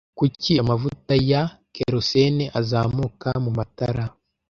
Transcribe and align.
Kuki 0.17 0.51
amavuta 0.63 1.13
ya 1.31 1.43
Kerosene 1.73 2.45
azamuka 2.59 3.29
mumatara 3.43 4.05